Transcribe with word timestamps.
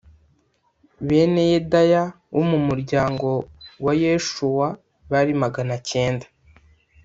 bene 1.07 1.41
yedaya 1.51 2.03
wo 2.35 2.43
mu 2.49 2.59
muryango 2.67 3.29
wa 3.85 3.93
yeshuwa 4.01 4.67
bari 5.11 5.33
magana 5.43 5.75
cyenda 5.89 6.25